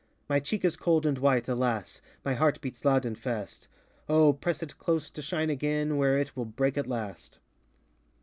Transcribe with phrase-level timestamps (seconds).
[0.27, 2.01] My cheek is cold and white, alas!
[2.25, 3.67] My heart beats loud and fast:
[4.09, 7.37] O, press it close to shine again, Where it will break at last.